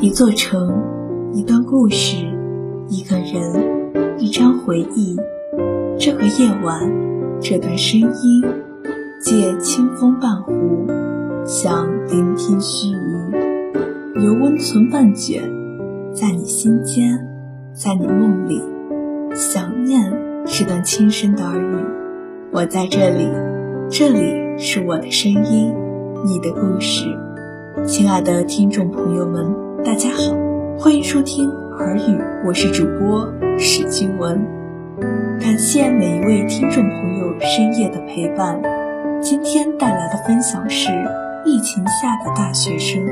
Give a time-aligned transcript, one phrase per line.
[0.00, 0.82] 一座城，
[1.34, 2.16] 一段故事，
[2.88, 5.16] 一个人，一张回忆。
[5.98, 6.90] 这个夜晚，
[7.40, 8.42] 这段声音，
[9.20, 10.86] 借清风伴湖，
[11.44, 15.42] 想聆听须臾，有温存半卷，
[16.14, 17.26] 在你心间，
[17.74, 18.62] 在你梦里。
[19.34, 20.00] 想念
[20.46, 21.84] 是段轻声的耳语，
[22.52, 23.28] 我在这里，
[23.90, 25.74] 这里是我的声音，
[26.24, 27.04] 你的故事。
[27.86, 29.54] 亲爱的听众朋友们，
[29.84, 30.34] 大家好，
[30.78, 31.48] 欢迎收听
[31.78, 34.40] 耳语，我是主播史君文。
[35.40, 38.60] 感谢每一位听众朋友深夜的陪伴。
[39.20, 40.90] 今天带来的分享是
[41.44, 43.02] 疫情下的大学生。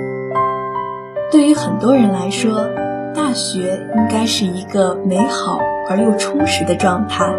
[1.30, 2.68] 对于很多人来说，
[3.14, 7.32] 大学应该是一个美好而又充实的状态。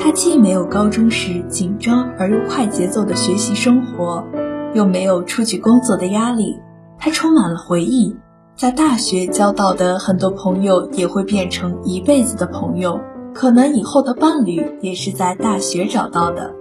[0.00, 4.24] 它既没有高中时紧张而又快节奏的学习生活，
[4.74, 6.58] 又没有出去工作的压力。
[6.98, 8.16] 它充满了回忆，
[8.56, 13.00] 在大学交到的很多朋友也会变成一辈子的朋友。
[13.34, 16.52] 可能以后的伴侣也是在大学找到的，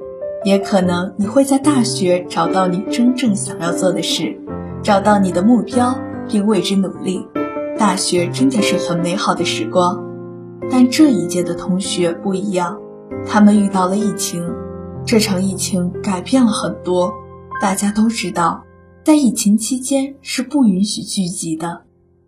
[0.44, 4.40] 也可能你会在大学找到你真正想要做的事，
[4.84, 5.98] 找到你的目标
[6.28, 7.28] 并为之努力。
[7.80, 10.04] 大学真的是很美好的时光，
[10.70, 12.78] 但这一届的同学不一样，
[13.26, 14.48] 他们遇到了疫情，
[15.04, 17.12] 这场疫情改变了很多。
[17.60, 18.64] 大家都知道，
[19.04, 21.82] 在疫情期间是不允许聚集的，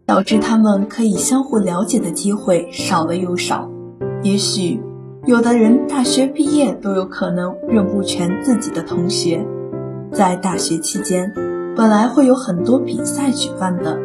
[0.05, 3.69] 导致他们可以相互了解的机会少了又少。
[4.23, 4.81] 也许，
[5.27, 9.45] 有的人大学毕业都有可能认不全自己的同学。
[10.11, 11.31] 在大学期间，
[11.75, 13.99] 本来会有很多比赛举办的，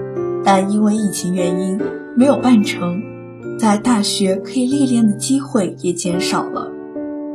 [0.44, 1.80] 但因为疫情原因
[2.14, 3.02] 没有办成。
[3.58, 6.70] 在大学可以历练的机会也减少了。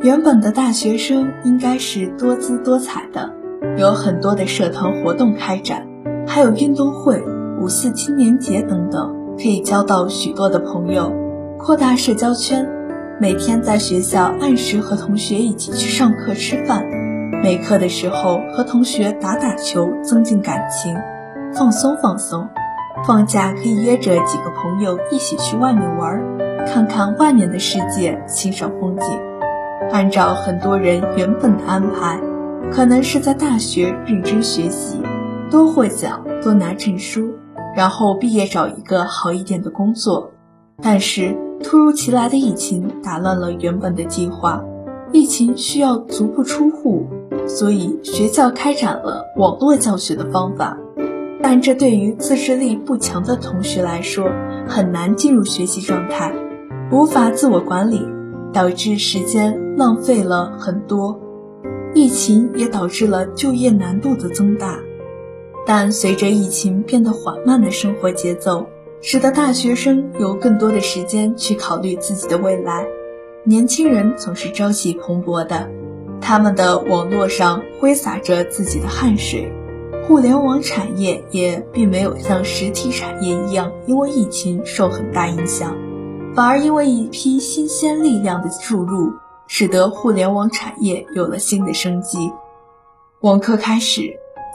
[0.02, 3.34] 原本的大学生应该是多姿多彩的，
[3.78, 5.88] 有很多的社团活动开展，
[6.28, 7.22] 还有运动会、
[7.62, 11.14] 五四青年节等等，可以交到许多的朋友。
[11.58, 12.68] 扩大社交圈，
[13.20, 16.86] 每天在学校按时和同学一起去上课吃饭，
[17.44, 20.96] 没课的时候和同学打打球，增进感情，
[21.54, 22.48] 放松放松。
[23.08, 26.22] 放假可以约着几个朋友一起去外面玩，
[26.68, 29.08] 看看外面的世界，欣赏风景。
[29.92, 32.20] 按照很多人原本的安排，
[32.72, 35.02] 可能是在大学认真学习，
[35.50, 37.30] 多获奖，多拿证书，
[37.76, 40.32] 然后毕业找一个好一点的工作。
[40.82, 41.36] 但是。
[41.62, 44.64] 突如其来的疫情打乱了原本的计划，
[45.12, 47.06] 疫情需要足不出户，
[47.46, 50.78] 所以学校开展了网络教学的方法。
[51.44, 54.26] 但这对于自制力不强的同学来说，
[54.70, 56.34] 很难进入学习状态，
[56.94, 58.08] 无法自我管理，
[58.54, 61.20] 导致时间浪费了很多。
[61.94, 64.80] 疫情也导致了就业难度的增大，
[65.66, 68.68] 但随着疫情变得缓慢的生活节奏。
[69.02, 72.86] 使得大学生有更多的时间去考虑自己的未来。
[73.46, 75.70] 年轻人总是朝气蓬勃的，
[76.20, 79.54] 他们的网络上挥洒着自己的汗水。
[80.06, 85.78] 互联网产业也并没有像实体产业一样因为疫情受很大影响，
[86.36, 89.14] 反而因为一批新鲜力量的注入，
[89.52, 92.32] 使得互联网产业有了新的生机。
[93.22, 94.04] 网课开始，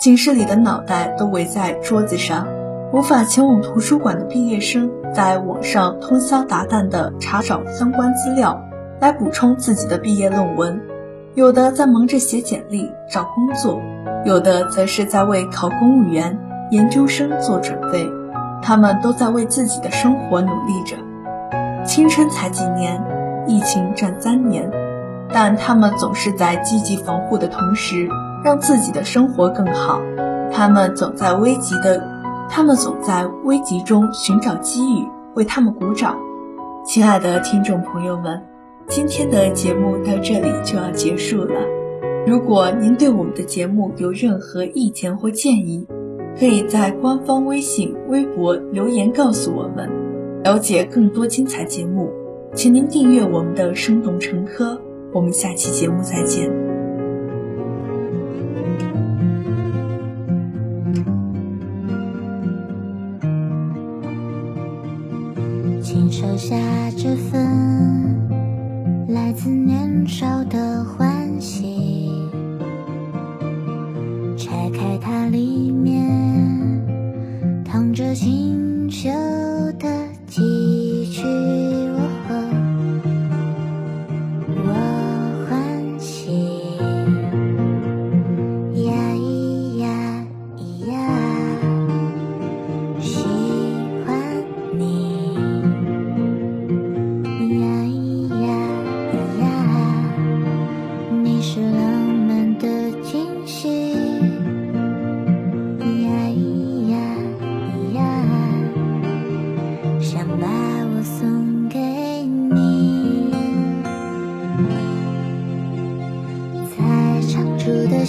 [0.00, 2.46] 寝室里的脑袋都围在桌子上。
[2.92, 8.62] 无法前往图书馆的毕业生，在网上通宵达旦地查找相关资料，
[9.00, 10.78] 来补充自己的毕业论文；
[11.34, 13.80] 有的在忙着写简历找工作，
[14.24, 16.38] 有的则是在为考公务员、
[16.70, 18.08] 研究生做准备。
[18.62, 20.96] 他们都在为自己的生活努力着。
[21.84, 23.02] 青春才几年，
[23.48, 24.70] 疫情占三年，
[25.34, 28.08] 但他们总是在积极防护的同时，
[28.44, 30.00] 让自己的生活更好。
[30.52, 32.14] 他们总在危急的。
[32.48, 36.16] 他们总在危急中寻找机遇，为他们鼓掌。
[36.86, 38.42] 亲爱的听众朋友们，
[38.86, 41.58] 今天的节目到这里就要结束了。
[42.26, 45.86] 如果您对我们的节目有任何意见或建议，
[46.38, 49.90] 可以在官方微信、微博留言告诉我们。
[50.44, 52.12] 了解更多精彩节目，
[52.54, 54.74] 请您订阅我们的《生动成科》。
[55.14, 56.50] 我们下期节目再见。
[65.80, 66.56] 请收下
[66.96, 68.18] 这份
[69.08, 72.10] 来自年少的欢喜，
[74.36, 76.10] 拆开它，里面
[77.64, 79.08] 躺着清秀
[79.78, 79.88] 的
[80.26, 81.63] 几句。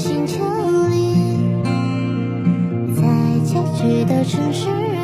[0.07, 0.37] 星球
[0.87, 1.35] 里
[2.95, 4.94] 在结局的城市。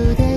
[0.00, 0.29] to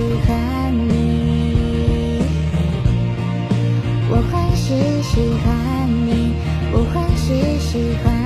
[0.00, 2.22] 喜欢你
[4.08, 6.34] 我还是喜欢你
[6.72, 8.19] 我还是喜欢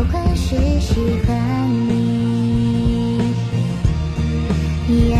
[0.00, 0.94] 不管是喜
[1.26, 3.20] 欢你
[4.88, 5.19] yeah